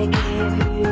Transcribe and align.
I 0.00 0.06
give 0.06 0.78
you 0.78 0.89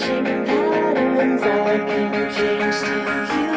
changing 0.00 0.46
patterns. 0.46 1.42
I've 1.42 1.86
been 1.86 2.12
changed 2.32 2.84
to 2.84 3.44
you. 3.44 3.49